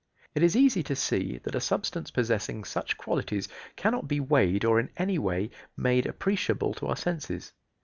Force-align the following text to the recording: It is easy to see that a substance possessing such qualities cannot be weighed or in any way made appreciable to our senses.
It 0.33 0.41
is 0.41 0.55
easy 0.55 0.81
to 0.81 0.95
see 0.95 1.37
that 1.43 1.53
a 1.53 1.61
substance 1.61 2.09
possessing 2.09 2.63
such 2.63 2.97
qualities 2.97 3.47
cannot 3.75 4.07
be 4.07 4.19
weighed 4.19 4.65
or 4.65 4.79
in 4.79 4.89
any 4.97 5.19
way 5.19 5.51
made 5.77 6.07
appreciable 6.07 6.73
to 6.73 6.87
our 6.87 6.95
senses. 6.97 7.53